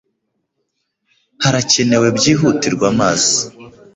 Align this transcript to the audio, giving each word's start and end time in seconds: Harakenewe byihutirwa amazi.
Harakenewe 1.43 2.07
byihutirwa 2.17 2.85
amazi. 2.93 3.35